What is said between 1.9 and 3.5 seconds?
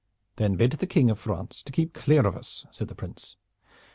clear of us," said the Prince.